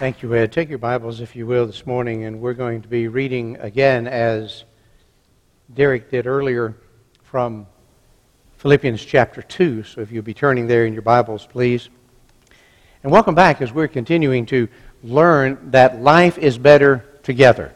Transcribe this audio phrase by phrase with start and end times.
[0.00, 0.50] Thank you, Ed.
[0.50, 4.06] Take your Bibles, if you will, this morning, and we're going to be reading again,
[4.06, 4.64] as
[5.74, 6.74] Derek did earlier,
[7.22, 7.66] from
[8.56, 9.82] Philippians chapter 2.
[9.82, 11.90] So if you'll be turning there in your Bibles, please.
[13.02, 14.68] And welcome back as we're continuing to
[15.02, 17.74] learn that life is better together.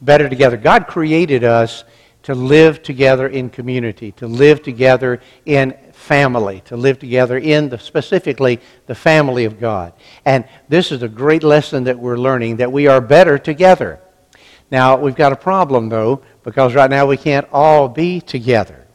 [0.00, 0.56] Better together.
[0.56, 1.82] God created us
[2.22, 5.76] to live together in community, to live together in
[6.08, 9.92] family, to live together in the, specifically the family of God.
[10.24, 14.00] And this is a great lesson that we're learning that we are better together.
[14.70, 18.86] Now, we've got a problem though, because right now we can't all be together.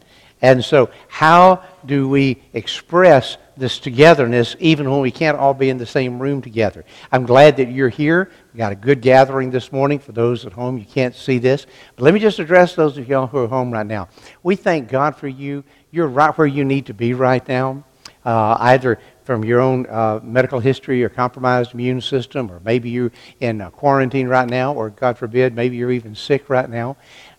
[0.41, 5.77] And so, how do we express this togetherness even when we can't all be in
[5.77, 6.83] the same room together?
[7.11, 8.29] I'm glad that you're here.
[8.53, 9.99] We got a good gathering this morning.
[9.99, 11.65] For those at home, you can't see this.
[11.95, 14.09] But let me just address those of y'all who are home right now.
[14.41, 15.63] We thank God for you.
[15.93, 17.83] You're right where you need to be right now,
[18.25, 23.11] uh, either from your own uh, medical history or compromised immune system, or maybe you're
[23.39, 26.97] in quarantine right now, or God forbid, maybe you're even sick right now.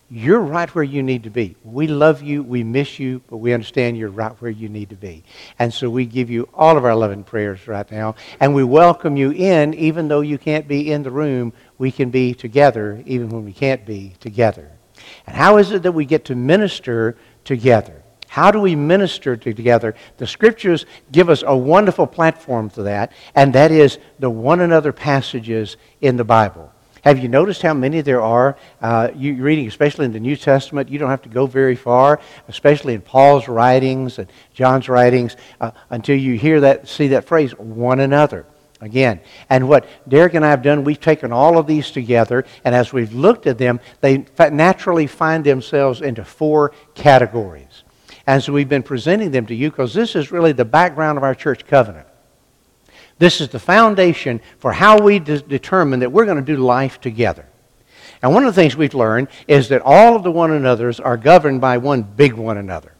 [0.09, 1.57] You're right where you need to be.
[1.65, 4.95] We love you, we miss you, but we understand you're right where you need to
[4.95, 5.25] be.
[5.59, 8.63] And so we give you all of our love and prayers right now, and we
[8.63, 13.03] welcome you in, even though you can't be in the room, we can be together,
[13.05, 14.71] even when we can't be together.
[15.27, 18.01] And how is it that we get to minister together?
[18.35, 19.95] How do we minister together?
[20.17, 24.91] The scriptures give us a wonderful platform for that, and that is the one another
[24.91, 26.69] passages in the Bible.
[27.05, 28.57] Have you noticed how many there are?
[28.81, 32.19] Uh, you reading, especially in the New Testament, you don't have to go very far,
[32.49, 37.51] especially in Paul's writings and John's writings, uh, until you hear that, see that phrase,
[37.57, 38.45] one another.
[38.81, 42.75] Again, and what Derek and I have done, we've taken all of these together, and
[42.75, 47.74] as we've looked at them, they naturally find themselves into four categories.
[48.27, 51.35] So we've been presenting them to you because this is really the background of our
[51.35, 52.07] church covenant.
[53.17, 56.99] This is the foundation for how we de- determine that we're going to do life
[56.99, 57.47] together.
[58.21, 61.17] And one of the things we've learned is that all of the one another's are
[61.17, 62.93] governed by one big one another.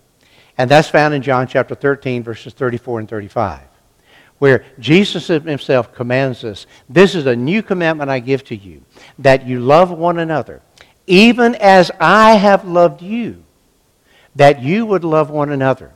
[0.57, 3.61] And that's found in John chapter 13, verses 34 and 35,
[4.37, 8.83] where Jesus himself commands us This is a new commandment I give to you,
[9.19, 10.61] that you love one another,
[11.07, 13.44] even as I have loved you,
[14.35, 15.91] that you would love one another.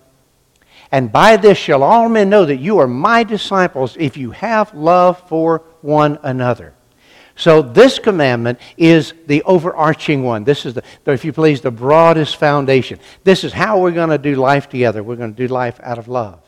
[0.92, 4.74] And by this shall all men know that you are my disciples if you have
[4.74, 6.74] love for one another.
[7.36, 10.44] So this commandment is the overarching one.
[10.44, 13.00] This is, the, if you please, the broadest foundation.
[13.24, 15.04] This is how we're going to do life together.
[15.04, 16.42] We're going to do life out of love.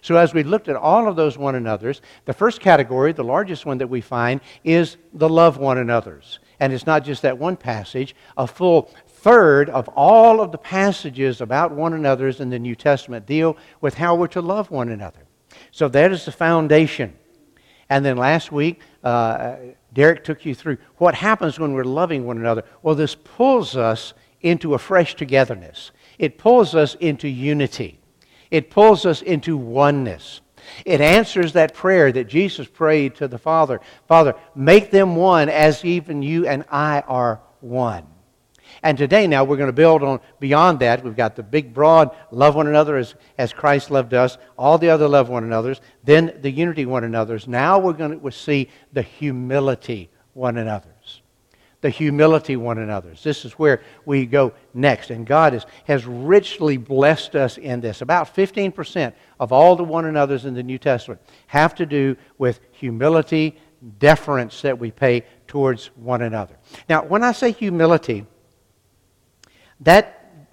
[0.00, 3.66] So as we looked at all of those one another's, the first category, the largest
[3.66, 6.40] one that we find, is the love one another's.
[6.58, 8.16] And it's not just that one passage.
[8.36, 13.24] A full third of all of the passages about one another's in the New Testament
[13.24, 15.20] deal with how we're to love one another.
[15.70, 17.14] So that is the foundation.
[17.88, 19.56] And then last week, uh,
[19.92, 22.64] Derek took you through what happens when we're loving one another.
[22.82, 28.00] Well, this pulls us into a fresh togetherness, it pulls us into unity,
[28.50, 30.40] it pulls us into oneness.
[30.84, 35.84] It answers that prayer that Jesus prayed to the Father Father, make them one as
[35.84, 38.06] even you and I are one.
[38.82, 41.04] And today, now, we're going to build on beyond that.
[41.04, 44.90] We've got the big, broad love one another as, as Christ loved us, all the
[44.90, 47.46] other love one another's, then the unity one another's.
[47.46, 51.22] Now we're going to see the humility one another's.
[51.80, 53.22] The humility one another's.
[53.22, 55.10] This is where we go next.
[55.10, 58.02] And God is, has richly blessed us in this.
[58.02, 62.60] About 15% of all the one another's in the New Testament have to do with
[62.72, 63.56] humility,
[63.98, 66.56] deference that we pay towards one another.
[66.88, 68.26] Now, when I say humility,
[69.82, 70.46] that,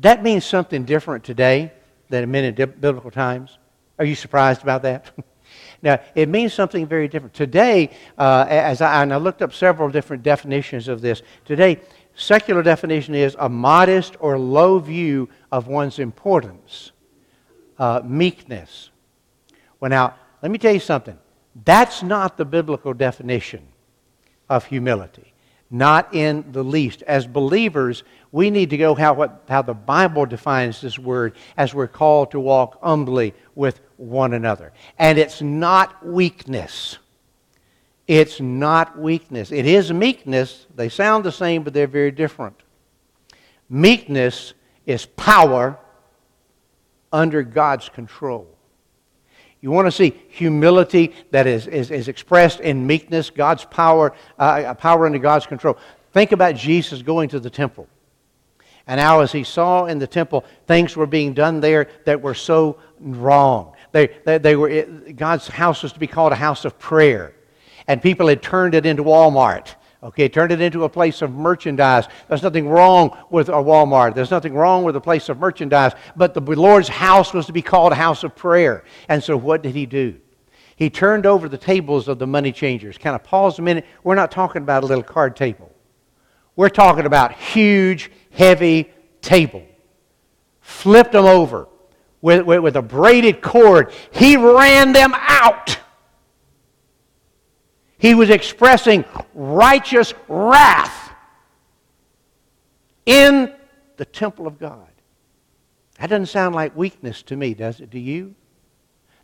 [0.00, 1.72] that means something different today
[2.08, 3.58] than it meant in biblical times.
[3.98, 5.10] Are you surprised about that?
[5.82, 7.34] now, it means something very different.
[7.34, 11.80] Today, uh, as I, and I looked up several different definitions of this, today,
[12.14, 16.92] secular definition is a modest or low view of one's importance,
[17.78, 18.90] uh, meekness.
[19.78, 21.18] Well, now, let me tell you something.
[21.64, 23.66] That's not the biblical definition
[24.48, 25.32] of humility.
[25.70, 27.02] Not in the least.
[27.02, 28.02] As believers,
[28.32, 32.32] we need to go how, what, how the Bible defines this word as we're called
[32.32, 34.72] to walk humbly with one another.
[34.98, 36.98] And it's not weakness.
[38.08, 39.52] It's not weakness.
[39.52, 40.66] It is meekness.
[40.74, 42.56] They sound the same, but they're very different.
[43.68, 44.54] Meekness
[44.86, 45.78] is power
[47.12, 48.48] under God's control.
[49.60, 54.74] You want to see humility that is, is, is expressed in meekness, God's power, uh,
[54.74, 55.76] power under God's control.
[56.12, 57.86] Think about Jesus going to the temple.
[58.86, 62.34] And now, as he saw in the temple, things were being done there that were
[62.34, 63.74] so wrong.
[63.92, 64.82] They, they, they were,
[65.14, 67.34] God's house was to be called a house of prayer.
[67.86, 69.74] and people had turned it into Walmart.
[70.02, 72.06] Okay, turned it into a place of merchandise.
[72.28, 74.14] There's nothing wrong with a Walmart.
[74.14, 75.92] There's nothing wrong with a place of merchandise.
[76.16, 78.84] But the Lord's house was to be called a house of prayer.
[79.08, 80.18] And so what did he do?
[80.74, 82.96] He turned over the tables of the money changers.
[82.96, 83.84] Kind of pause a minute.
[84.02, 85.70] We're not talking about a little card table.
[86.56, 89.66] We're talking about huge, heavy table.
[90.60, 91.68] Flipped them over
[92.22, 93.92] with, with, with a braided cord.
[94.12, 95.78] He ran them out.
[98.00, 99.04] He was expressing
[99.34, 101.12] righteous wrath
[103.04, 103.52] in
[103.98, 104.88] the temple of God.
[105.98, 107.90] That doesn't sound like weakness to me, does it?
[107.90, 108.34] Do you?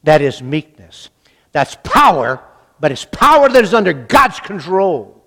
[0.03, 1.09] That is meekness.
[1.53, 2.45] That's power,
[2.79, 5.25] but it's power that is under God's control.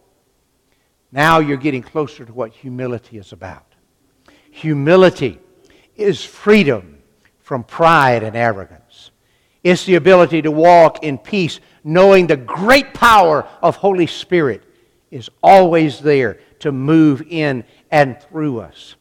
[1.12, 3.66] Now you're getting closer to what humility is about.
[4.52, 5.40] Humility
[5.96, 7.00] is freedom
[7.40, 9.10] from pride and arrogance.
[9.64, 11.60] It's the ability to walk in peace,
[11.90, 14.64] knowing the great power of Holy Spirit
[15.10, 18.96] is always there to move in and through us.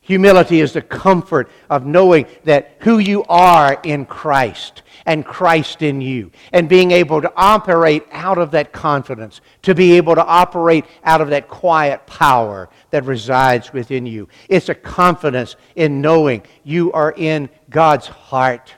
[0.00, 6.00] Humility is the comfort of knowing that who you are in Christ and Christ in
[6.00, 10.84] you, and being able to operate out of that confidence, to be able to operate
[11.04, 14.28] out of that quiet power that resides within you.
[14.48, 18.74] It's a confidence in knowing you are in God's heart,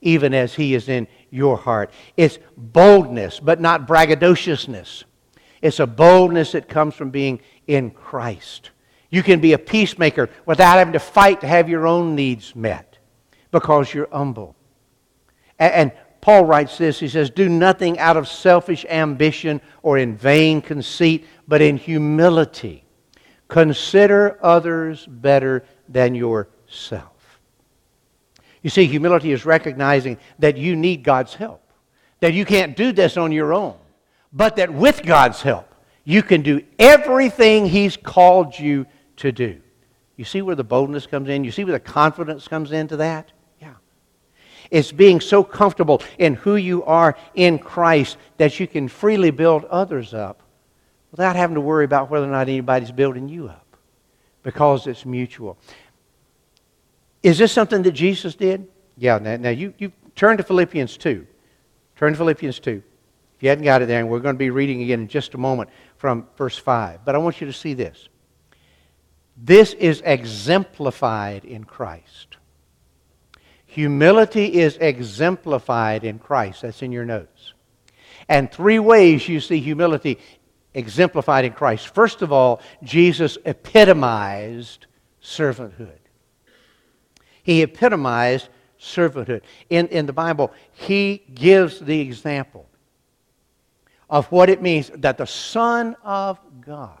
[0.00, 1.90] even as He is in your heart.
[2.16, 5.04] It's boldness, but not braggadociousness.
[5.62, 8.70] It's a boldness that comes from being in Christ.
[9.10, 12.98] You can be a peacemaker without having to fight to have your own needs met
[13.50, 14.56] because you're humble.
[15.58, 20.60] And Paul writes this he says, Do nothing out of selfish ambition or in vain
[20.60, 22.84] conceit, but in humility.
[23.48, 27.15] Consider others better than yourself.
[28.66, 31.62] You see, humility is recognizing that you need God's help,
[32.18, 33.76] that you can't do this on your own,
[34.32, 35.72] but that with God's help,
[36.02, 38.84] you can do everything He's called you
[39.18, 39.60] to do.
[40.16, 41.44] You see where the boldness comes in?
[41.44, 43.30] You see where the confidence comes into that?
[43.62, 43.74] Yeah.
[44.72, 49.64] It's being so comfortable in who you are in Christ that you can freely build
[49.66, 50.42] others up
[51.12, 53.76] without having to worry about whether or not anybody's building you up
[54.42, 55.56] because it's mutual.
[57.26, 58.68] Is this something that Jesus did?
[58.96, 61.26] Yeah, now, now you, you turn to Philippians 2.
[61.96, 62.70] Turn to Philippians 2.
[62.70, 65.34] If you hadn't got it there, and we're going to be reading again in just
[65.34, 67.04] a moment from verse 5.
[67.04, 68.08] But I want you to see this.
[69.36, 72.36] This is exemplified in Christ.
[73.64, 76.62] Humility is exemplified in Christ.
[76.62, 77.54] That's in your notes.
[78.28, 80.20] And three ways you see humility
[80.74, 81.88] exemplified in Christ.
[81.88, 84.86] First of all, Jesus epitomized
[85.20, 86.05] servanthood.
[87.46, 88.48] He epitomized
[88.80, 89.42] servanthood.
[89.70, 92.68] In, in the Bible, he gives the example
[94.10, 96.98] of what it means that the Son of God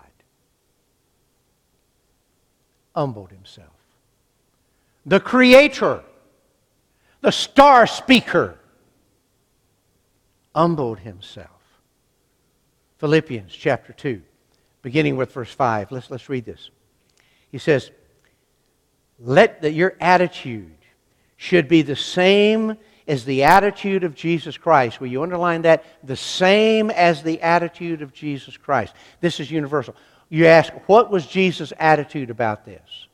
[2.94, 3.72] humbled himself.
[5.04, 6.04] The Creator,
[7.22, 8.56] the star speaker,
[10.54, 11.50] humbled himself.
[12.98, 14.22] Philippians chapter 2,
[14.82, 15.90] beginning with verse 5.
[15.90, 16.70] Let's, let's read this.
[17.50, 17.90] He says,
[19.18, 20.76] Let the, your attitude
[21.36, 22.76] should be the same
[23.08, 25.00] as the attitude of Jesus Christ.
[25.00, 25.84] Will you underline that?
[26.06, 28.94] The same as the attitude of Jesus Christ.
[29.20, 29.94] This is universal.
[30.28, 33.06] You ask, what was Jesus' attitude about this?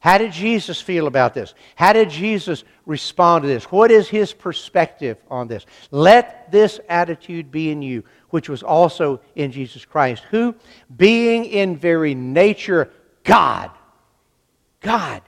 [0.00, 1.54] How did Jesus feel about this?
[1.74, 3.64] How did Jesus respond to this?
[3.64, 5.66] What is his perspective on this?
[5.90, 10.54] Let this attitude be in you, which was also in Jesus Christ, who,
[10.96, 12.92] being in very nature
[13.24, 13.70] God,
[14.80, 15.22] God,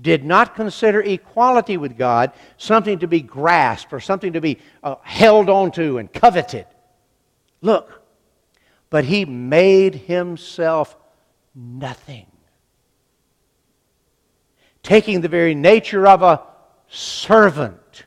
[0.00, 4.96] did not consider equality with God something to be grasped or something to be uh,
[5.02, 6.66] held onto and coveted.
[7.60, 8.02] Look,
[8.90, 10.96] but he made himself
[11.54, 12.26] nothing.
[14.82, 16.42] Taking the very nature of a
[16.88, 18.04] servant,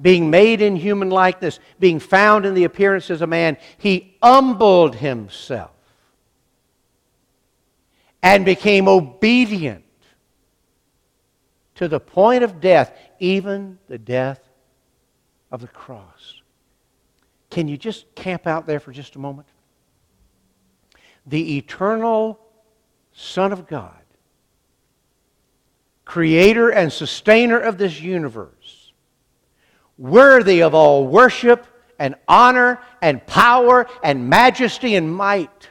[0.00, 4.96] being made in human likeness, being found in the appearance as a man, he humbled
[4.96, 5.73] himself
[8.24, 9.84] and became obedient
[11.74, 14.40] to the point of death, even the death
[15.52, 16.40] of the cross.
[17.50, 19.46] Can you just camp out there for just a moment?
[21.26, 22.40] The eternal
[23.12, 24.02] Son of God,
[26.06, 28.92] creator and sustainer of this universe,
[29.98, 31.66] worthy of all worship
[31.98, 35.68] and honor and power and majesty and might,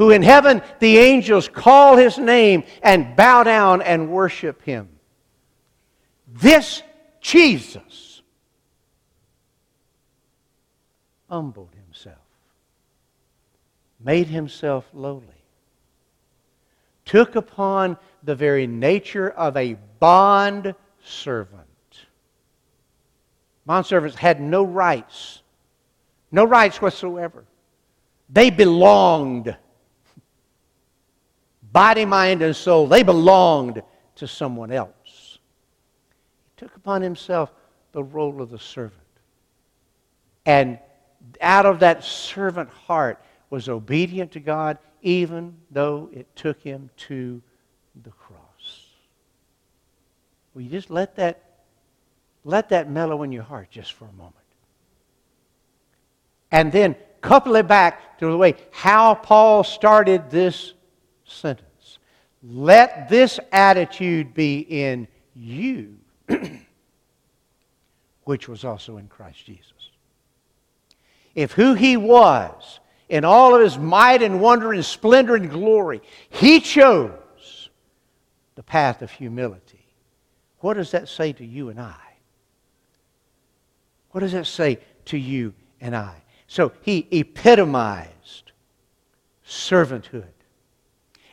[0.00, 4.88] who in heaven the angels call his name and bow down and worship him.
[6.26, 6.82] This
[7.20, 8.22] Jesus
[11.28, 12.16] humbled himself,
[14.02, 15.44] made himself lowly,
[17.04, 21.66] took upon the very nature of a bond servant.
[23.66, 25.42] Bond servants had no rights,
[26.32, 27.44] no rights whatsoever.
[28.30, 29.54] They belonged,
[31.72, 33.82] body, mind, and soul, they belonged
[34.16, 35.38] to someone else.
[36.44, 37.52] He took upon himself
[37.92, 39.00] the role of the servant.
[40.46, 40.78] And
[41.40, 47.42] out of that servant heart was obedient to God, even though it took him to
[48.02, 48.86] the cross.
[50.54, 51.42] Will you just let that,
[52.44, 54.34] let that mellow in your heart just for a moment?
[56.50, 60.72] And then couple it back to the way how Paul started this
[61.30, 61.98] sentence.
[62.42, 65.98] Let this attitude be in you,
[68.24, 69.90] which was also in Christ Jesus.
[71.34, 76.00] If who he was, in all of his might and wonder and splendor and glory,
[76.28, 77.68] he chose
[78.54, 79.84] the path of humility,
[80.58, 81.96] what does that say to you and I?
[84.10, 86.14] What does that say to you and I?
[86.46, 88.52] So he epitomized
[89.46, 90.24] servanthood.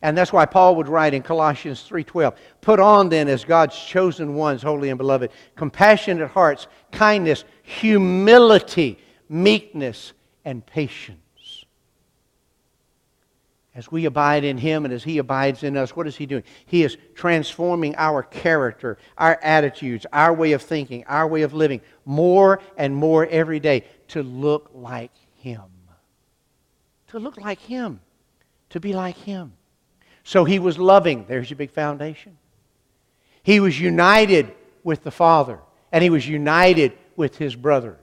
[0.02, 4.36] And that's why Paul would write in Colossians 3:12, "Put on then as God's chosen
[4.36, 10.14] ones, holy and beloved, compassionate hearts, kindness, humility, meekness,
[10.46, 11.66] and patience."
[13.78, 16.42] As we abide in him and as he abides in us, what is he doing?
[16.66, 21.82] He is transforming our character, our attitudes, our way of thinking, our way of living
[22.04, 25.62] more and more every day to look like Him.
[27.10, 28.00] To look like Him.
[28.70, 29.54] To be like Him.
[30.28, 31.24] So He was loving.
[31.26, 32.38] There's your big foundation.
[33.44, 34.54] He was united
[34.84, 37.96] with the Father, and He was united with His brothers.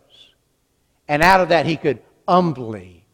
[1.06, 3.04] And out of that, He could humbly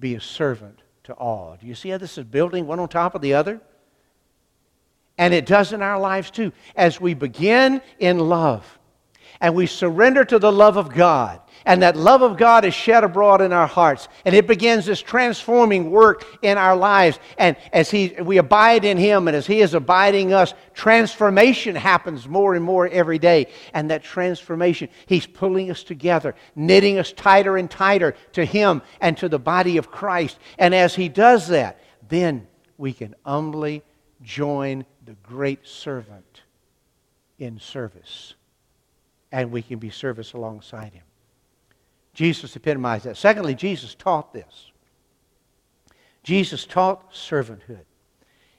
[0.00, 1.58] be a servant to all.
[1.60, 3.60] Do you see how this is building one on top of the other?
[5.18, 6.54] And it does in our lives too.
[6.74, 8.78] As we begin in love
[9.42, 13.04] and we surrender to the love of God and that love of God is shed
[13.04, 14.08] abroad in our hearts.
[14.24, 17.18] And it begins this transforming work in our lives.
[17.36, 22.28] And as he, we abide in Him and as He is abiding us, transformation happens
[22.28, 23.48] more and more every day.
[23.74, 29.16] And that transformation, He's pulling us together, knitting us tighter and tighter to Him and
[29.18, 30.38] to the body of Christ.
[30.58, 32.46] And as He does that, then
[32.76, 33.82] we can humbly
[34.22, 36.42] join the great servant
[37.38, 38.34] in service.
[39.30, 41.02] And we can be service alongside Him.
[42.18, 43.16] Jesus epitomized that.
[43.16, 44.72] Secondly, Jesus taught this.
[46.24, 47.84] Jesus taught servanthood.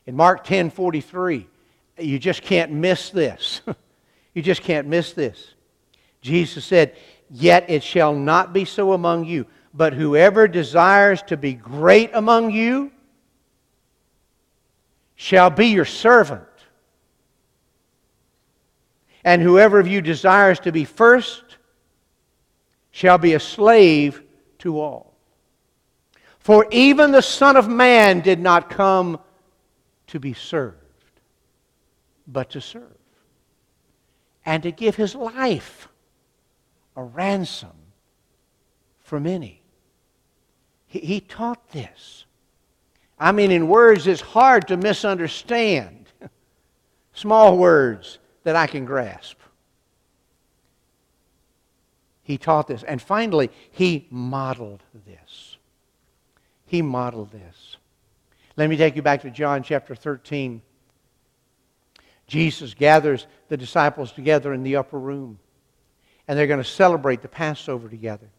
[0.06, 1.46] In Mark 10 43,
[1.98, 3.60] you just can't miss this.
[4.34, 5.56] you just can't miss this.
[6.22, 6.96] Jesus said,
[7.30, 12.52] Yet it shall not be so among you, but whoever desires to be great among
[12.52, 12.94] you
[15.16, 16.44] shall be your servant.
[19.26, 21.49] And whoever of you desires to be first
[23.00, 24.22] shall be a slave
[24.58, 25.14] to all.
[26.40, 29.22] For even the Son of Man did not come
[30.08, 30.76] to be served,
[32.28, 32.98] but to serve,
[34.46, 35.88] and to give his life
[36.98, 37.72] a ransom
[39.00, 39.62] for many.
[40.86, 42.26] He, he taught this.
[43.18, 46.08] I mean, in words it's hard to misunderstand,
[47.14, 49.39] small words that I can grasp.
[52.30, 52.84] He taught this.
[52.84, 55.58] And finally, he modeled this.
[56.68, 57.78] He modeled this.
[58.56, 60.62] Let me take you back to John chapter 13.
[62.28, 65.40] Jesus gathers the disciples together in the upper room,
[66.28, 68.30] and they're going to celebrate the Passover together.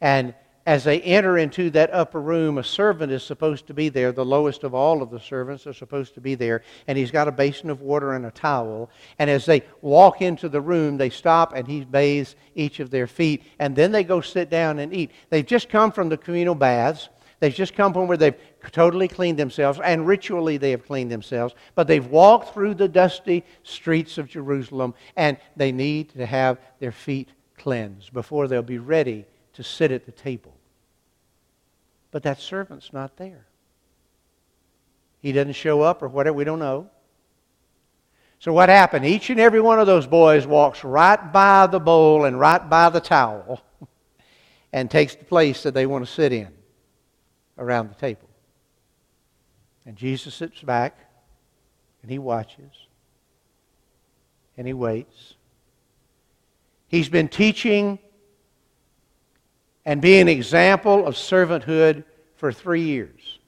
[0.00, 0.34] And
[0.66, 4.12] as they enter into that upper room, a servant is supposed to be there.
[4.12, 6.62] The lowest of all of the servants are supposed to be there.
[6.86, 8.90] And he's got a basin of water and a towel.
[9.18, 13.06] And as they walk into the room, they stop and he bathes each of their
[13.06, 13.42] feet.
[13.58, 15.12] And then they go sit down and eat.
[15.30, 17.08] They've just come from the communal baths.
[17.40, 18.36] They've just come from where they've
[18.70, 21.54] totally cleaned themselves, and ritually they have cleaned themselves.
[21.74, 26.92] But they've walked through the dusty streets of Jerusalem, and they need to have their
[26.92, 30.56] feet cleansed before they'll be ready to sit at the table.
[32.10, 33.46] But that servant's not there.
[35.20, 36.90] He doesn't show up or whatever, we don't know.
[38.38, 39.04] So what happened?
[39.04, 42.88] Each and every one of those boys walks right by the bowl and right by
[42.88, 43.62] the towel
[44.72, 46.48] and takes the place that they want to sit in
[47.58, 48.28] around the table.
[49.84, 50.96] And Jesus sits back
[52.02, 52.72] and he watches
[54.56, 55.34] and he waits.
[56.88, 57.98] He's been teaching
[59.90, 62.04] and be an example of servanthood
[62.36, 63.40] for three years.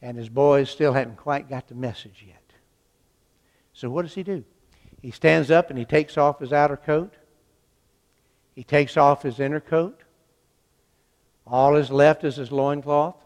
[0.00, 2.40] And his boys still hadn't quite got the message yet.
[3.74, 4.42] So what does he do?
[5.02, 7.12] He stands up and he takes off his outer coat.
[8.54, 10.00] He takes off his inner coat.
[11.46, 13.22] All is left is his loincloth.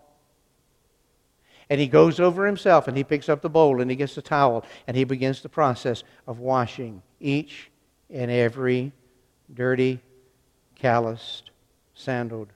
[1.70, 4.22] And he goes over himself and he picks up the bowl and he gets the
[4.22, 7.70] towel and he begins the process of washing each
[8.10, 8.90] and every
[9.54, 10.00] dirty,
[10.78, 11.50] calloused,
[11.94, 12.52] sandaled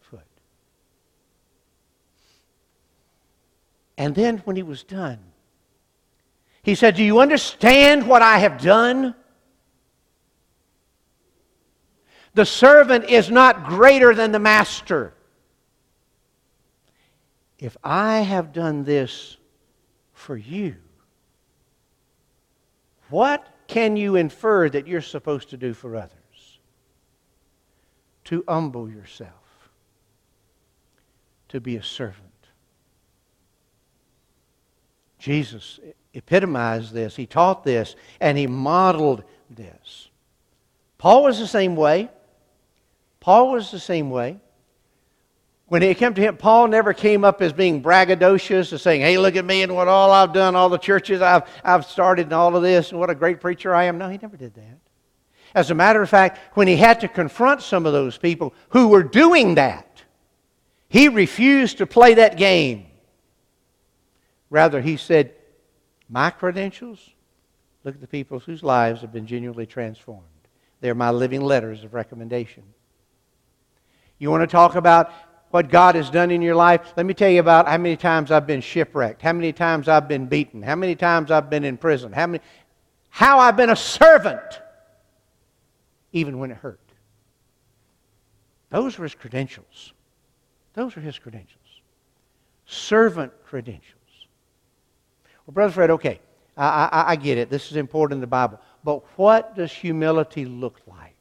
[0.00, 0.20] foot.
[3.96, 5.18] And then when he was done,
[6.62, 9.14] he said, Do you understand what I have done?
[12.34, 15.14] The servant is not greater than the master.
[17.58, 19.36] If I have done this
[20.12, 20.76] for you,
[23.10, 26.17] what can you infer that you're supposed to do for others?
[28.28, 29.32] To humble yourself,
[31.48, 32.26] to be a servant.
[35.18, 35.80] Jesus
[36.12, 40.10] epitomized this, he taught this, and he modeled this.
[40.98, 42.10] Paul was the same way.
[43.18, 44.38] Paul was the same way.
[45.68, 49.16] When it came to him, Paul never came up as being braggadocious and saying, hey,
[49.16, 52.34] look at me and what all I've done, all the churches I've, I've started and
[52.34, 53.96] all of this, and what a great preacher I am.
[53.96, 54.80] No, he never did that.
[55.54, 58.88] As a matter of fact, when he had to confront some of those people who
[58.88, 60.02] were doing that,
[60.88, 62.86] he refused to play that game.
[64.50, 65.32] Rather, he said,
[66.08, 67.10] My credentials,
[67.84, 70.24] look at the people whose lives have been genuinely transformed.
[70.80, 72.62] They're my living letters of recommendation.
[74.18, 75.12] You want to talk about
[75.50, 76.92] what God has done in your life?
[76.96, 80.08] Let me tell you about how many times I've been shipwrecked, how many times I've
[80.08, 82.42] been beaten, how many times I've been in prison, how, many,
[83.08, 84.60] how I've been a servant,
[86.12, 86.80] even when it hurt.
[88.70, 89.92] Those were his credentials.
[90.74, 91.56] Those are his credentials.
[92.66, 93.94] Servant credentials.
[95.46, 96.20] Well, Brother Fred, okay,
[96.56, 97.50] I, I, I get it.
[97.50, 98.60] This is important in the Bible.
[98.84, 101.14] But what does humility look like?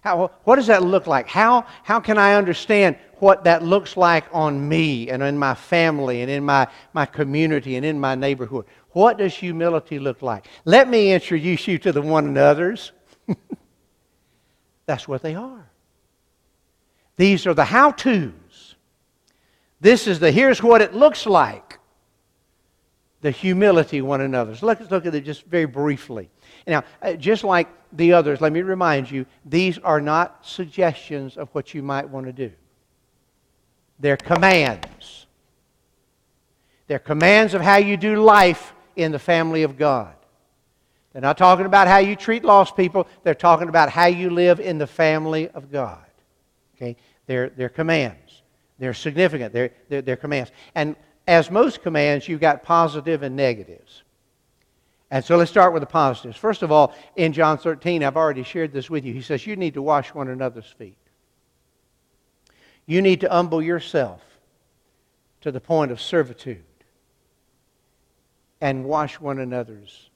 [0.00, 1.26] How, what does that look like?
[1.26, 6.22] How, how can I understand what that looks like on me and in my family
[6.22, 8.66] and in my, my community and in my neighborhood?
[8.92, 10.46] What does humility look like?
[10.64, 12.92] Let me introduce you to the one another's.
[14.88, 15.68] That's what they are.
[17.16, 18.74] These are the how to's.
[19.82, 21.78] This is the here's what it looks like.
[23.20, 24.62] The humility one another's.
[24.62, 26.30] Let's look at it just very briefly.
[26.66, 31.50] Now, uh, just like the others, let me remind you, these are not suggestions of
[31.50, 32.50] what you might want to do.
[34.00, 35.26] They're commands.
[36.86, 40.14] They're commands of how you do life in the family of God.
[41.12, 43.06] They're not talking about how you treat lost people.
[43.22, 46.04] They're talking about how you live in the family of God.
[46.76, 46.96] Okay?
[47.26, 48.42] They're, they're commands.
[48.78, 49.52] They're significant.
[49.52, 50.52] They're, they're, they're commands.
[50.74, 54.02] And as most commands, you've got positive and negatives.
[55.10, 56.36] And so let's start with the positives.
[56.36, 59.14] First of all, in John 13, I've already shared this with you.
[59.14, 60.98] He says, You need to wash one another's feet.
[62.86, 64.22] You need to humble yourself
[65.40, 66.64] to the point of servitude
[68.60, 70.07] and wash one another's.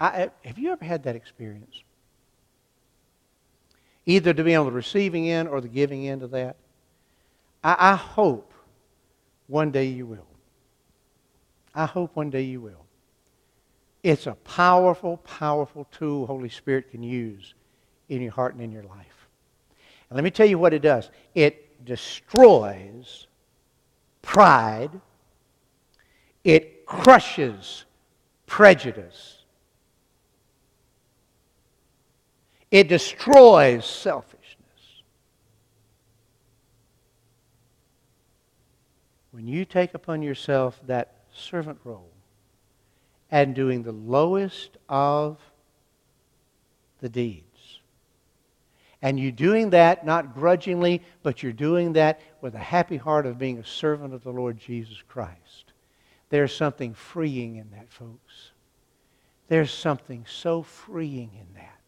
[0.00, 1.82] I, have you ever had that experience?
[4.06, 6.56] Either to be on the receiving end or the giving end of that?
[7.62, 8.52] I, I hope
[9.46, 10.26] one day you will.
[11.74, 12.86] I hope one day you will.
[14.02, 17.54] It's a powerful, powerful tool Holy Spirit can use
[18.08, 19.28] in your heart and in your life.
[20.08, 23.26] And let me tell you what it does it destroys
[24.22, 24.90] pride,
[26.44, 27.84] it crushes
[28.46, 29.39] prejudice,
[32.70, 34.46] it destroys selfishness.
[39.32, 42.10] When you take upon yourself that servant role,
[43.30, 45.38] and doing the lowest of
[47.00, 47.44] the deeds.
[49.02, 53.38] And you're doing that not grudgingly, but you're doing that with a happy heart of
[53.38, 55.72] being a servant of the Lord Jesus Christ.
[56.28, 58.52] There's something freeing in that, folks.
[59.48, 61.79] There's something so freeing in that.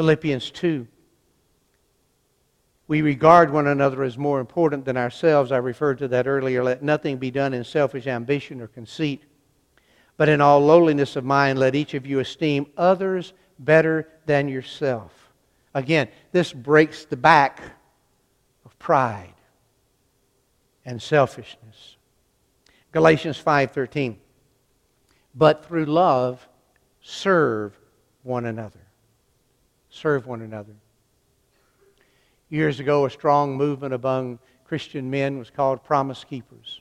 [0.00, 0.86] Philippians 2
[2.88, 5.52] we regard one another as more important than ourselves.
[5.52, 6.64] I referred to that earlier.
[6.64, 9.22] Let nothing be done in selfish ambition or conceit,
[10.16, 15.12] but in all lowliness of mind, let each of you esteem others better than yourself.
[15.74, 17.60] Again, this breaks the back
[18.64, 19.34] of pride
[20.86, 21.98] and selfishness.
[22.90, 24.16] Galatians 5:13.
[25.34, 26.48] But through love
[27.02, 27.78] serve
[28.22, 28.79] one another.
[29.90, 30.72] Serve one another.
[32.48, 36.80] Years ago, a strong movement among Christian men was called Promise Keepers.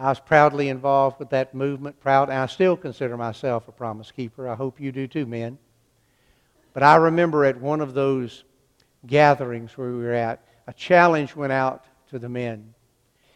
[0.00, 4.10] I was proudly involved with that movement, proud, and I still consider myself a promise
[4.10, 4.48] keeper.
[4.48, 5.58] I hope you do too, men.
[6.72, 8.44] But I remember at one of those
[9.06, 12.72] gatherings where we were at, a challenge went out to the men.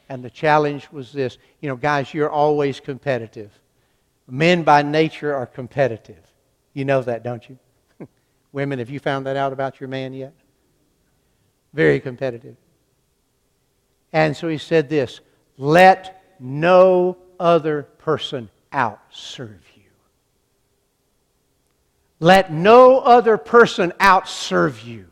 [0.09, 3.51] And the challenge was this you know, guys, you're always competitive.
[4.27, 6.33] Men by nature are competitive.
[6.73, 7.59] You know that, don't you?
[8.55, 10.33] Women, have you found that out about your man yet?
[11.73, 12.55] Very competitive.
[14.13, 15.21] And so he said this
[15.59, 19.91] let no other person outserve you.
[22.21, 25.07] Let no other person outserve you.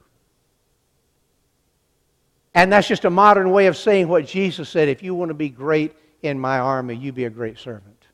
[2.54, 5.34] And that's just a modern way of saying what Jesus said if you want to
[5.34, 8.04] be great in my army, you be a great servant.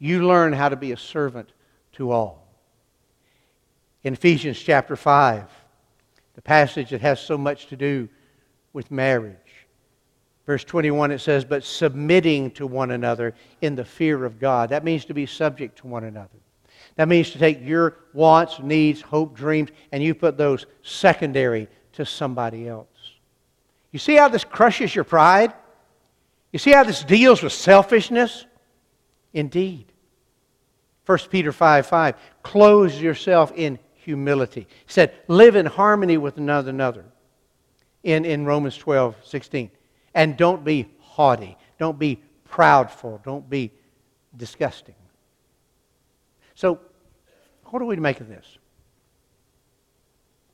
[0.00, 1.52] You learn how to be a servant
[1.92, 2.43] to all.
[4.04, 5.44] In Ephesians chapter 5,
[6.34, 8.08] the passage that has so much to do
[8.74, 9.66] with marriage,
[10.46, 14.68] verse 21, it says, But submitting to one another in the fear of God.
[14.68, 16.28] That means to be subject to one another.
[16.96, 22.04] That means to take your wants, needs, hope, dreams, and you put those secondary to
[22.04, 22.88] somebody else.
[23.90, 25.54] You see how this crushes your pride?
[26.52, 28.44] You see how this deals with selfishness?
[29.32, 29.86] Indeed.
[31.06, 32.14] 1 Peter 5 5.
[32.42, 34.66] Close yourself in humility.
[34.68, 37.04] He said, live in harmony with one another.
[38.02, 39.70] In, in Romans 12 16.
[40.14, 41.56] And don't be haughty.
[41.78, 43.22] Don't be proudful.
[43.24, 43.72] Don't be
[44.36, 44.94] disgusting.
[46.54, 46.78] So,
[47.64, 48.58] what do we make of this?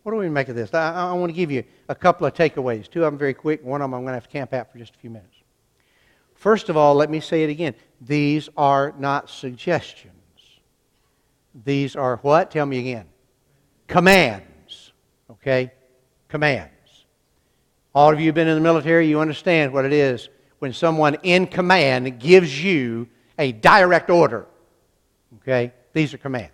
[0.02, 0.72] What do we make of this?
[0.72, 2.88] I, I, want to give you a couple of takeaways.
[2.88, 3.62] Two of them very quick.
[3.62, 5.36] One of them I'm going to have to camp out for just a few minutes.
[6.34, 7.74] First of all, let me say it again.
[8.00, 10.14] These are not suggestions.
[11.64, 12.50] These are what?
[12.50, 13.06] Tell me again.
[13.90, 14.92] Commands.
[15.28, 15.72] Okay?
[16.28, 16.70] Commands.
[17.92, 20.28] All of you have been in the military, you understand what it is
[20.60, 24.46] when someone in command gives you a direct order.
[25.38, 25.72] Okay?
[25.92, 26.52] These are commands.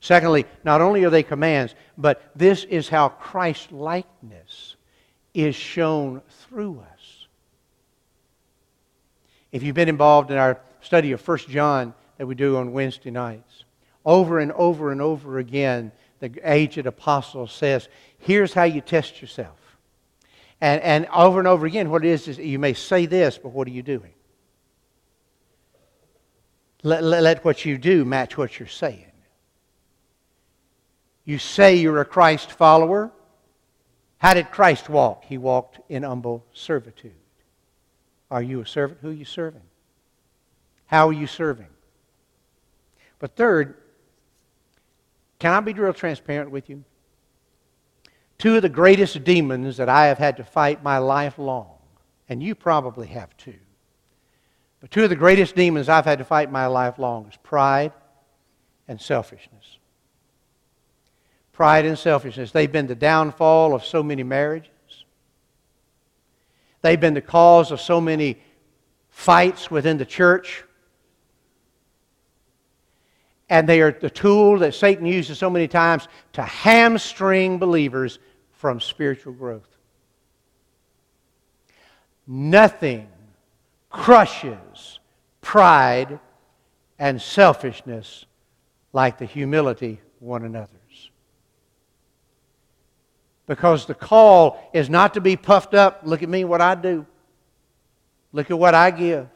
[0.00, 4.76] Secondly, not only are they commands, but this is how Christ likeness
[5.34, 7.26] is shown through us.
[9.52, 13.10] If you've been involved in our study of 1 John that we do on Wednesday
[13.10, 13.47] nights,
[14.08, 19.58] over and over and over again, the aged apostle says, Here's how you test yourself.
[20.62, 23.50] And, and over and over again, what it is is you may say this, but
[23.50, 24.14] what are you doing?
[26.82, 29.04] Let, let, let what you do match what you're saying.
[31.26, 33.12] You say you're a Christ follower.
[34.16, 35.24] How did Christ walk?
[35.26, 37.12] He walked in humble servitude.
[38.30, 39.00] Are you a servant?
[39.02, 39.62] Who are you serving?
[40.86, 41.68] How are you serving?
[43.18, 43.76] But third,
[45.38, 46.84] can I be real transparent with you?
[48.38, 51.78] Two of the greatest demons that I have had to fight my life long,
[52.28, 53.58] and you probably have too.
[54.80, 57.92] But two of the greatest demons I've had to fight my life long is pride
[58.86, 59.78] and selfishness
[61.58, 62.52] pride and selfishness.
[62.52, 64.70] They've been the downfall of so many marriages.
[66.82, 68.38] They've been the cause of so many
[69.08, 70.62] fights within the church.
[73.50, 78.18] And they are the tool that Satan uses so many times to hamstring believers
[78.52, 79.68] from spiritual growth.
[82.26, 83.08] Nothing
[83.90, 85.00] crushes
[85.40, 86.20] pride
[86.98, 88.26] and selfishness
[88.92, 91.10] like the humility one another's.
[93.48, 96.02] because the call is not to be puffed up.
[96.04, 97.06] Look at me, what I do.
[98.32, 99.26] Look at what I give.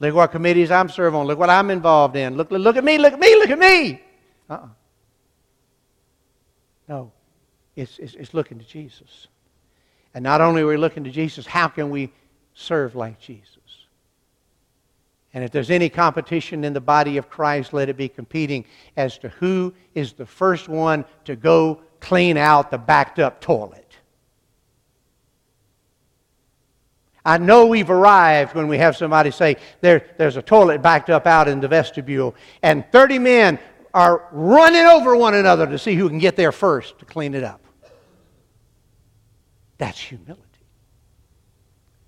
[0.00, 1.26] Look what committees I'm serving on.
[1.26, 2.36] Look what I'm involved in.
[2.36, 4.02] Look, look at me, look at me, look at me.
[4.48, 4.68] Uh-uh.
[6.88, 7.12] No,
[7.76, 9.26] it's, it's, it's looking to Jesus.
[10.14, 12.12] And not only are we looking to Jesus, how can we
[12.54, 13.58] serve like Jesus?
[15.34, 18.64] And if there's any competition in the body of Christ, let it be competing
[18.96, 23.87] as to who is the first one to go clean out the backed up toilet.
[27.28, 31.26] I know we've arrived when we have somebody say, there, There's a toilet backed up
[31.26, 33.58] out in the vestibule, and 30 men
[33.92, 37.44] are running over one another to see who can get there first to clean it
[37.44, 37.60] up.
[39.76, 40.42] That's humility.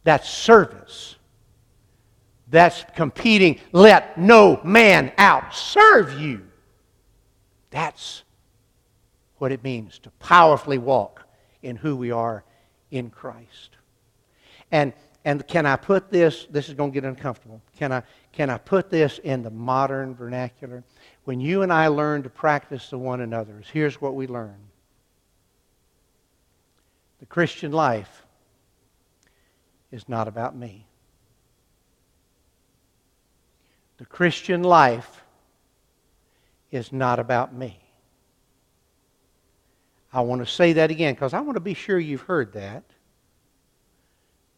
[0.04, 1.16] That's service.
[2.48, 3.60] That's competing.
[3.72, 6.46] Let no man outserve you.
[7.68, 8.22] That's
[9.36, 11.26] what it means to powerfully walk
[11.62, 12.42] in who we are
[12.90, 13.76] in Christ.
[14.72, 17.60] And, and can I put this, this is going to get uncomfortable.
[17.76, 18.02] Can I,
[18.32, 20.82] can I put this in the modern vernacular?
[21.24, 24.56] When you and I learn to practice the one another's, here's what we learn.
[27.18, 28.24] The Christian life
[29.92, 30.86] is not about me.
[33.98, 35.22] The Christian life
[36.70, 37.78] is not about me.
[40.12, 42.84] I want to say that again because I want to be sure you've heard that.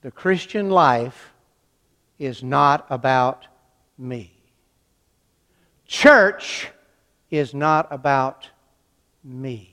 [0.02, 1.32] The Christian life
[2.18, 3.46] is not about
[3.96, 4.32] me.
[5.86, 6.68] Church
[7.30, 8.48] is not about
[9.24, 9.68] me.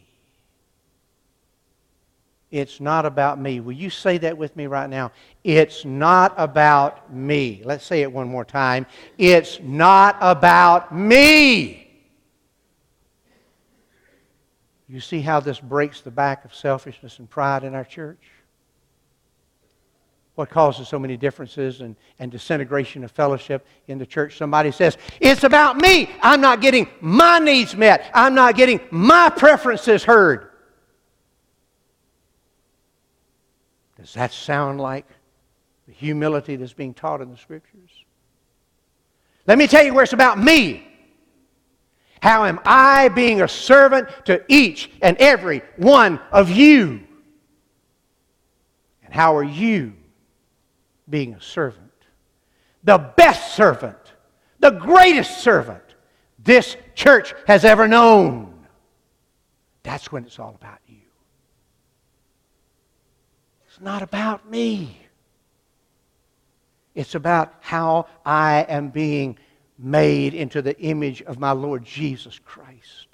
[2.51, 3.59] It's not about me.
[3.59, 5.11] Will you say that with me right now?
[5.43, 7.61] It's not about me.
[7.63, 8.87] Let's say it one more time.
[9.17, 11.87] It's not about me.
[14.87, 18.19] You see how this breaks the back of selfishness and pride in our church?
[20.39, 24.37] What causes so many differences and, and disintegration of fellowship in the church?
[24.37, 26.09] Somebody says, It's about me.
[26.21, 28.09] I'm not getting my needs met.
[28.13, 30.49] I'm not getting my preferences heard.
[33.99, 35.05] Does that sound like
[35.89, 37.91] the humility that's being taught in the Scriptures?
[39.45, 40.87] Let me tell you where it's about me.
[42.21, 47.05] How am I being a servant to each and every one of you?
[49.03, 49.95] And how are you
[51.09, 51.91] being a servant?
[52.83, 53.97] The best servant,
[54.59, 55.83] the greatest servant
[56.37, 58.65] this church has ever known.
[59.83, 60.97] That's when it's all about you.
[63.67, 64.97] It's not about me.
[66.95, 69.37] It's about how I am being
[69.77, 73.07] made into the image of my Lord Jesus Christ.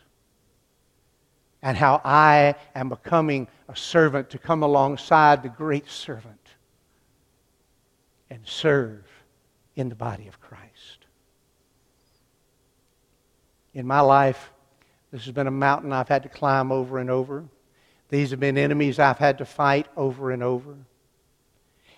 [1.62, 6.45] And how I am becoming a servant to come alongside the great servant
[8.30, 9.06] and serve
[9.76, 11.06] in the body of Christ.
[13.74, 14.52] In my life,
[15.12, 17.46] this has been a mountain I've had to climb over and over.
[18.10, 20.76] These have been enemies I've had to fight over and over.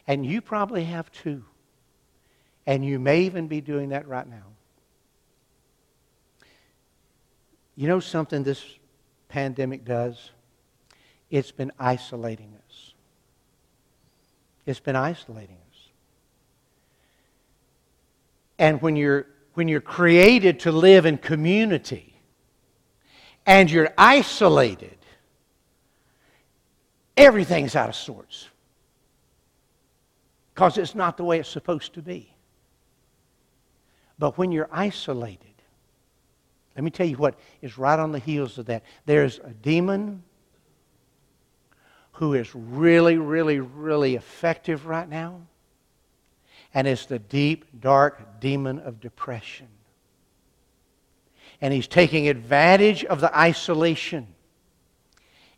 [0.07, 1.43] And you probably have too.
[2.65, 4.43] And you may even be doing that right now.
[7.75, 8.63] You know something this
[9.29, 10.31] pandemic does?
[11.29, 12.93] It's been isolating us.
[14.65, 15.66] It's been isolating us.
[18.59, 22.19] And when you're, when you're created to live in community
[23.45, 24.97] and you're isolated,
[27.15, 28.49] everything's out of sorts
[30.53, 32.33] because it's not the way it's supposed to be.
[34.17, 35.53] But when you're isolated,
[36.75, 38.83] let me tell you what is right on the heels of that.
[39.05, 40.23] There's a demon
[42.13, 45.41] who is really, really, really effective right now,
[46.77, 49.67] and it's the deep, dark demon of depression.
[51.59, 54.27] And he's taking advantage of the isolation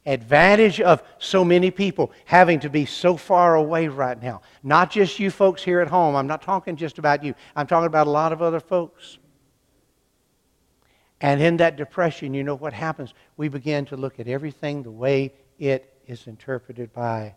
[0.06, 4.42] advantage of so many people having to be so far away right now.
[4.64, 6.16] Not just you folks here at home.
[6.16, 7.36] I'm not talking just about you.
[7.54, 9.18] I'm talking about a lot of other folks.
[11.20, 13.14] And in that depression, you know what happens?
[13.36, 17.36] We begin to look at everything the way it is interpreted by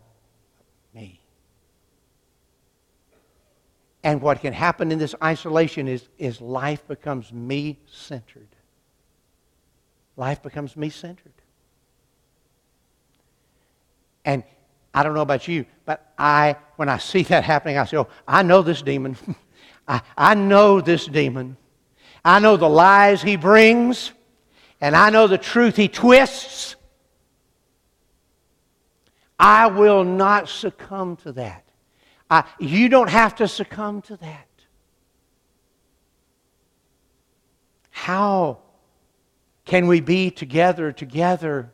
[0.95, 1.22] me.
[4.03, 8.49] And what can happen in this isolation is, is life becomes me centered.
[10.17, 11.31] Life becomes me centered.
[14.25, 14.43] And
[14.93, 18.07] I don't know about you, but I, when I see that happening, I say, oh,
[18.27, 19.17] I know this demon.
[19.87, 21.57] I, I know this demon.
[22.23, 24.11] I know the lies he brings,
[24.79, 26.75] and I know the truth he twists.
[29.39, 31.62] I will not succumb to that.
[32.59, 34.47] You don't have to succumb to that.
[37.91, 38.59] How
[39.65, 41.71] can we be together, together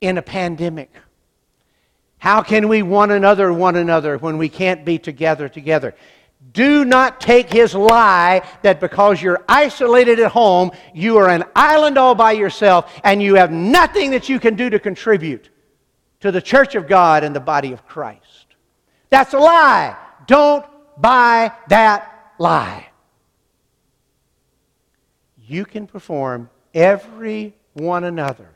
[0.00, 0.90] in a pandemic?
[2.18, 5.94] How can we one another one another when we can't be together together?
[6.52, 11.96] Do not take his lie that because you're isolated at home, you are an island
[11.96, 15.50] all by yourself and you have nothing that you can do to contribute
[16.24, 18.46] to the church of God and the body of Christ.
[19.10, 19.94] That's a lie.
[20.26, 20.64] Don't
[20.96, 22.86] buy that lie.
[25.46, 28.48] You can perform every one another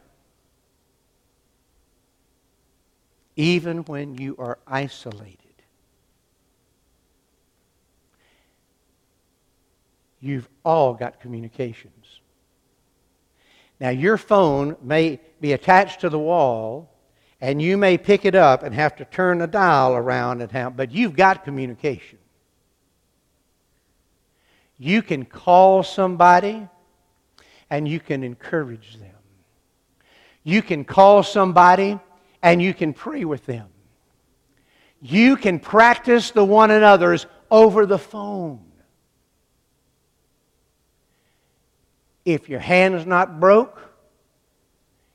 [3.36, 5.36] even when you are isolated.
[10.20, 12.20] You've all got communications.
[13.78, 16.94] Now, your phone may be attached to the wall,
[17.40, 20.76] and you may pick it up and have to turn the dial around and have,
[20.76, 22.18] but you've got communication.
[24.78, 26.68] You can call somebody
[27.70, 29.14] and you can encourage them.
[30.42, 31.98] You can call somebody
[32.42, 33.68] and you can pray with them.
[35.00, 38.64] You can practice the one another's over the phone.
[42.24, 43.80] If your hand is not broke,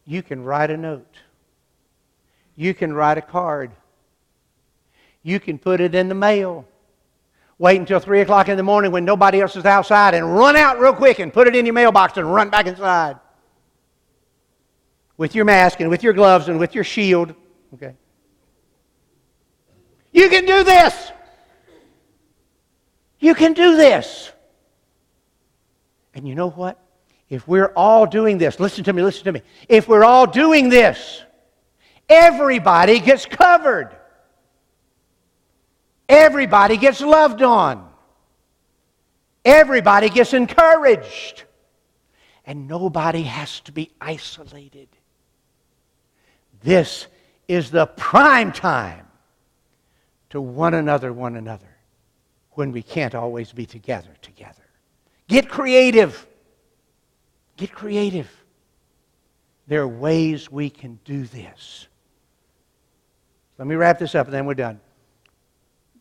[0.05, 1.17] you can write a note.
[2.55, 3.71] You can write a card.
[5.23, 6.67] You can put it in the mail.
[7.57, 10.79] Wait until 3 o'clock in the morning when nobody else is outside and run out
[10.79, 13.17] real quick and put it in your mailbox and run back inside.
[15.17, 17.33] With your mask and with your gloves and with your shield.
[17.73, 17.95] Okay.
[20.11, 21.11] You can do this.
[23.19, 24.31] You can do this.
[26.13, 26.79] And you know what?
[27.29, 29.41] If we're all doing this, listen to me, listen to me.
[29.69, 31.23] If we're all doing this,
[32.09, 33.95] everybody gets covered.
[36.07, 37.89] Everybody gets loved on.
[39.45, 41.43] Everybody gets encouraged.
[42.45, 44.89] And nobody has to be isolated.
[46.61, 47.07] This
[47.47, 49.07] is the prime time
[50.29, 51.77] to one another, one another,
[52.51, 54.63] when we can't always be together, together.
[55.27, 56.27] Get creative.
[57.57, 58.29] Get creative.
[59.67, 61.87] There are ways we can do this.
[63.57, 64.79] Let me wrap this up and then we're done.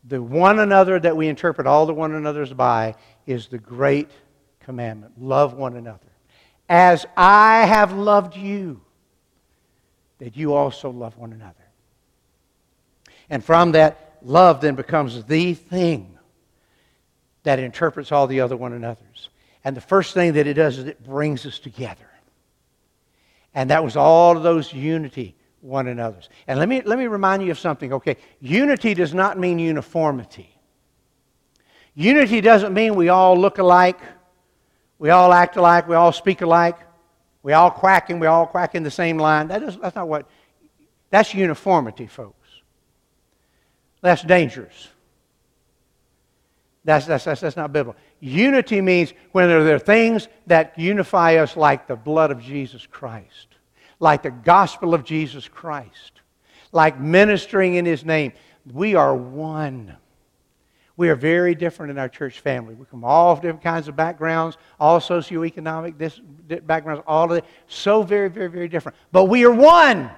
[0.05, 4.11] The one another that we interpret all the one another's by is the great
[4.61, 5.99] commandment love one another.
[6.69, 8.81] As I have loved you,
[10.19, 11.55] that you also love one another.
[13.29, 16.19] And from that, love then becomes the thing
[17.43, 19.29] that interprets all the other one another's.
[19.65, 22.09] And the first thing that it does is it brings us together.
[23.55, 26.29] And that was all of those unity one another's.
[26.47, 28.17] And let me, let me remind you of something, okay?
[28.41, 30.55] Unity does not mean uniformity.
[31.95, 34.01] Unity doesn't mean we all look alike,
[34.99, 36.79] we all act alike, we all speak alike,
[37.43, 39.49] we all quack and we all quack in the same line.
[39.49, 40.29] That is, that's not what,
[41.11, 42.49] that's uniformity, folks.
[44.01, 44.89] That's dangerous.
[46.85, 48.01] That's, that's, that's, that's not biblical.
[48.21, 53.52] Unity means when there are things that unify us like the blood of Jesus Christ,
[54.03, 56.23] like the gospel of Jesus Christ,
[56.73, 58.33] like ministering in His name.
[58.71, 59.97] We are one.
[60.97, 62.75] We are very different in our church family.
[62.75, 66.21] We come from all different kinds of backgrounds, all socioeconomic this,
[66.67, 67.45] backgrounds, all of it.
[67.69, 68.99] So very, very, very different.
[69.13, 70.11] But we are one.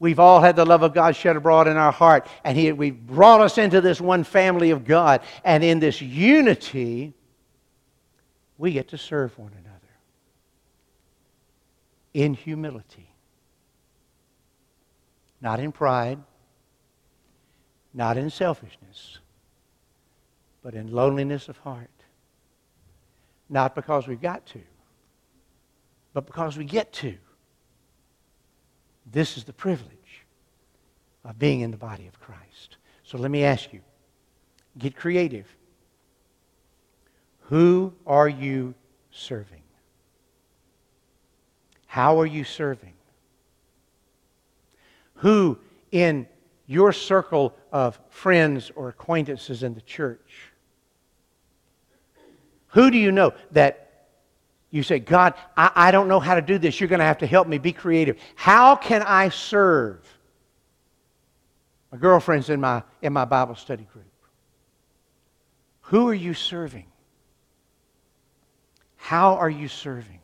[0.00, 2.98] We've all had the love of God shed abroad in our heart, and he, we've
[2.98, 5.20] brought us into this one family of God.
[5.44, 7.12] And in this unity,
[8.58, 9.69] we get to serve one another
[12.12, 13.10] in humility,
[15.40, 16.18] not in pride,
[17.92, 19.18] not in selfishness,
[20.62, 21.90] but in loneliness of heart.
[23.48, 24.60] Not because we've got to,
[26.12, 27.16] but because we get to.
[29.10, 30.24] This is the privilege
[31.24, 32.76] of being in the body of Christ.
[33.02, 33.80] So let me ask you
[34.78, 35.46] get creative.
[37.48, 38.74] Who are you
[39.10, 39.59] serving?
[41.90, 42.92] How are you serving?
[45.14, 45.58] Who
[45.90, 46.28] in
[46.68, 50.52] your circle of friends or acquaintances in the church?
[52.68, 54.06] Who do you know that
[54.70, 56.78] you say, God, I, I don't know how to do this.
[56.78, 58.18] You're going to have to help me be creative.
[58.36, 60.06] How can I serve?
[61.90, 64.06] My girlfriend's in my, in my Bible study group.
[65.80, 66.86] Who are you serving?
[68.94, 70.19] How are you serving?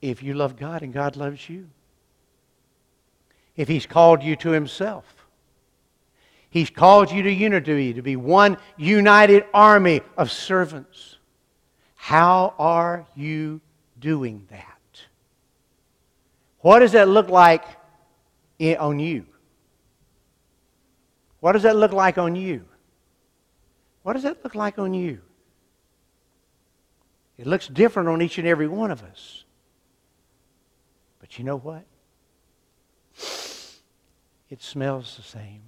[0.00, 1.68] If you love God and God loves you,
[3.56, 5.04] if He's called you to Himself,
[6.50, 11.16] He's called you to unity, to be one united army of servants.
[11.94, 13.60] How are you
[13.98, 14.64] doing that?
[16.60, 17.64] What does that look like
[18.60, 19.26] on you?
[21.40, 22.64] What does that look like on you?
[24.02, 25.20] What does that look like on you?
[27.36, 29.44] It looks different on each and every one of us.
[31.28, 31.84] But you know what?
[34.50, 35.60] It smells the same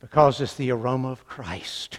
[0.00, 1.98] because it's the aroma of Christ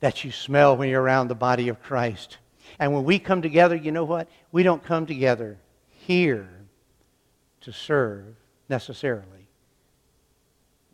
[0.00, 2.38] that you smell when you're around the body of Christ.
[2.78, 4.28] And when we come together, you know what?
[4.50, 5.58] We don't come together
[5.90, 6.48] here
[7.60, 8.34] to serve
[8.68, 9.46] necessarily.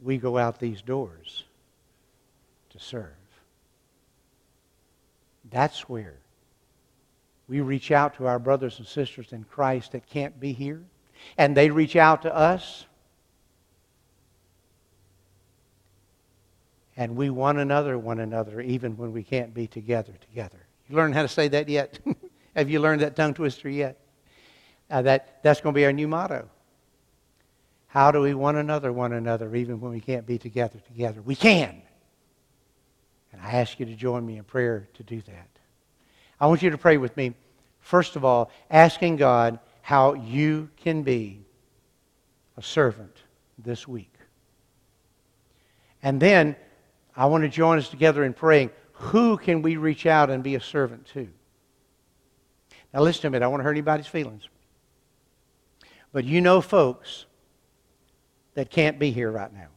[0.02, 1.44] We go out these doors
[2.70, 3.14] to serve.
[5.50, 6.18] That's where
[7.48, 10.82] we reach out to our brothers and sisters in Christ that can't be here,
[11.38, 12.84] and they reach out to us.
[16.96, 20.58] And we one another, one another, even when we can't be together, together.
[20.88, 21.98] You learn how to say that yet?
[22.56, 23.98] Have you learned that tongue twister yet?
[24.90, 26.48] Uh, that, that's going to be our new motto.
[27.86, 31.22] How do we one another, one another, even when we can't be together, together?
[31.22, 31.80] We can.
[33.32, 35.57] And I ask you to join me in prayer to do that.
[36.40, 37.34] I want you to pray with me,
[37.80, 41.40] first of all, asking God how you can be
[42.56, 43.16] a servant
[43.58, 44.12] this week.
[46.02, 46.56] And then
[47.16, 50.56] I want to join us together in praying who can we reach out and be
[50.56, 51.28] a servant to?
[52.92, 53.36] Now, listen to me.
[53.36, 54.48] I don't want to hurt anybody's feelings.
[56.12, 57.26] But you know folks
[58.54, 59.68] that can't be here right now.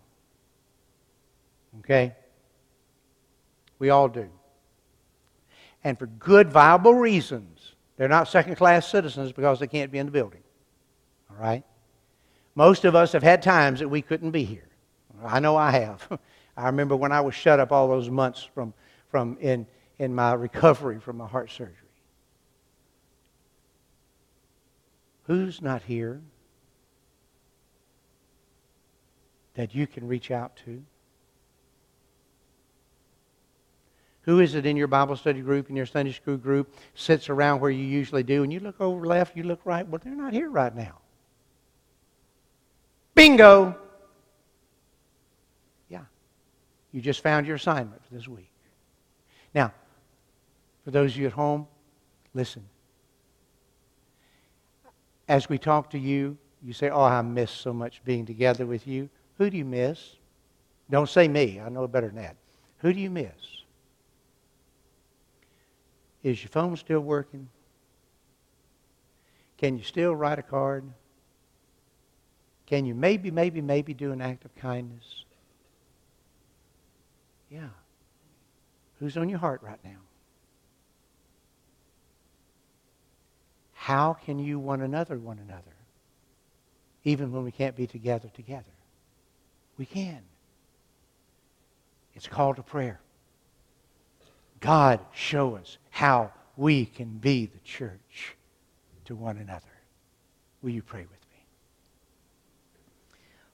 [1.79, 2.15] Okay?
[3.79, 4.29] We all do.
[5.83, 7.75] And for good, viable reasons.
[7.97, 10.43] They're not second class citizens because they can't be in the building.
[11.29, 11.63] All right?
[12.55, 14.67] Most of us have had times that we couldn't be here.
[15.23, 16.07] I know I have.
[16.57, 18.73] I remember when I was shut up all those months from,
[19.09, 19.65] from in,
[19.99, 21.75] in my recovery from my heart surgery.
[25.23, 26.21] Who's not here
[29.53, 30.83] that you can reach out to?
[34.23, 37.59] Who is it in your Bible study group, in your Sunday school group, sits around
[37.59, 39.87] where you usually do, and you look over left, you look right?
[39.87, 40.99] Well, they're not here right now.
[43.15, 43.75] Bingo!
[45.89, 46.03] Yeah.
[46.91, 48.51] You just found your assignment for this week.
[49.55, 49.73] Now,
[50.83, 51.67] for those of you at home,
[52.33, 52.63] listen.
[55.27, 58.85] As we talk to you, you say, Oh, I miss so much being together with
[58.85, 59.09] you.
[59.37, 60.17] Who do you miss?
[60.89, 61.59] Don't say me.
[61.59, 62.35] I know better than that.
[62.79, 63.60] Who do you miss?
[66.23, 67.49] Is your phone still working?
[69.57, 70.83] Can you still write a card?
[72.65, 75.25] Can you maybe, maybe, maybe do an act of kindness?
[77.49, 77.69] Yeah.
[78.99, 79.97] Who's on your heart right now?
[83.73, 85.75] How can you one another one another?
[87.03, 88.71] Even when we can't be together together.
[89.77, 90.21] We can.
[92.13, 92.99] It's called to prayer.
[94.59, 98.35] God, show us how we can be the church
[99.05, 99.65] to one another.
[100.61, 101.45] Will you pray with me?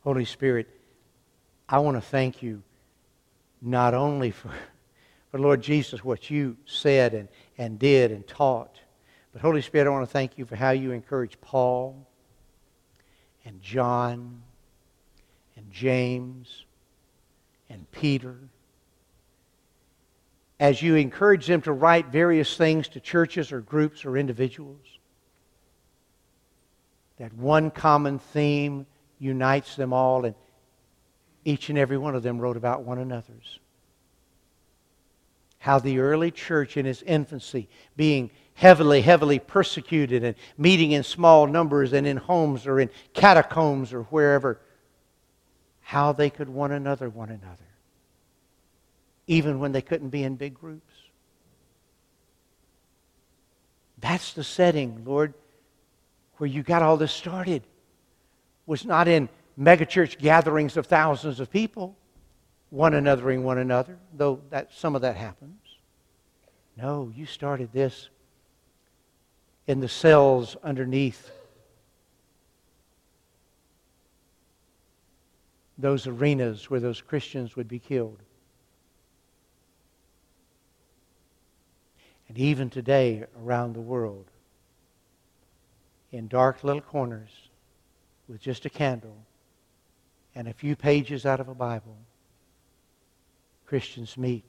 [0.04, 0.68] Holy Spirit,
[1.68, 2.64] I want to thank you
[3.62, 4.52] not only for,
[5.32, 7.28] for Lord Jesus, what you said and,
[7.58, 8.80] and did and taught,
[9.34, 12.08] but Holy Spirit, I want to thank you for how you encouraged Paul
[13.46, 14.42] and John
[15.56, 16.66] and James
[17.70, 18.38] and Peter
[20.60, 24.86] as you encourage them to write various things to churches or groups or individuals.
[27.18, 28.86] That one common theme
[29.20, 30.36] unites them all, and
[31.46, 33.60] each and every one of them wrote about one another's.
[35.60, 41.46] How the early church in its infancy, being heavily, heavily persecuted and meeting in small
[41.46, 44.60] numbers and in homes or in catacombs or wherever,
[45.82, 47.67] how they could one another one another
[49.28, 50.94] even when they couldn't be in big groups.
[54.00, 55.34] That's the setting, Lord,
[56.38, 57.64] where you got all this started.
[58.66, 61.96] Was not in megachurch gatherings of thousands of people,
[62.70, 65.60] one anothering one another, though that some of that happens.
[66.76, 68.10] No, you started this
[69.66, 71.32] in the cells underneath
[75.78, 78.22] those arenas where those Christians would be killed.
[82.28, 84.26] And even today, around the world,
[86.12, 87.30] in dark little corners
[88.28, 89.18] with just a candle
[90.36, 91.98] and a few pages out of a Bible,
[93.66, 94.46] Christians meet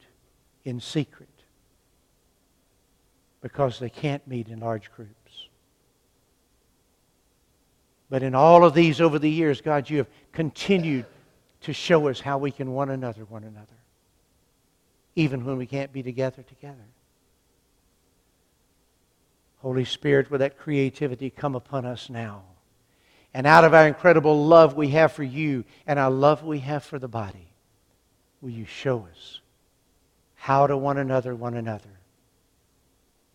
[0.65, 1.29] in secret
[3.41, 5.49] because they can't meet in large groups.
[8.11, 11.07] But in all of these over the years, God, you have continued
[11.63, 13.67] to show us how we can one another one another,
[15.15, 16.77] even when we can't be together together.
[19.59, 22.43] Holy Spirit, will that creativity come upon us now.
[23.35, 26.85] And out of our incredible love we have for you and our love we have
[26.85, 27.53] for the body,
[28.41, 29.41] will you show us
[30.37, 31.99] how to one another, one another,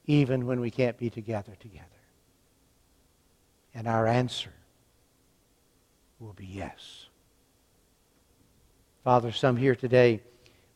[0.05, 1.87] even when we can't be together together?
[3.75, 4.53] And our answer
[6.19, 7.07] will be yes.
[9.03, 10.21] Father, some here today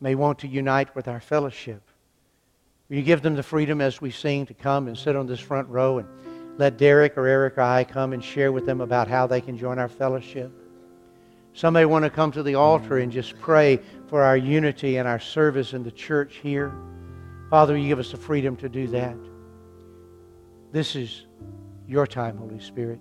[0.02, 1.82] may want to unite with our fellowship
[2.90, 5.40] Will you give them the freedom as we sing to come and sit on this
[5.40, 6.08] front row and
[6.58, 9.58] let Derek or Eric or I come and share with them about how they can
[9.58, 10.52] join our fellowship?
[11.54, 15.08] Some may want to come to the altar and just pray for our unity and
[15.08, 16.72] our service in the church here.
[17.50, 19.18] Father, you give us the freedom to do that.
[20.72, 21.26] This is
[21.88, 23.00] your time, Holy Spirit.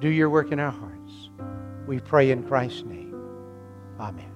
[0.00, 1.30] Do your work in our hearts.
[1.86, 3.14] We pray in Christ's name.
[3.98, 4.27] Amen.